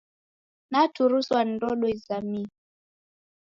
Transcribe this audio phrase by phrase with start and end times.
[0.71, 2.47] Naturuswa ni ndodo izamie.